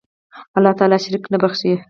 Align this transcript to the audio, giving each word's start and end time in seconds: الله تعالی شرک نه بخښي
الله 0.57 0.71
تعالی 0.79 0.97
شرک 1.03 1.23
نه 1.33 1.37
بخښي 1.41 1.73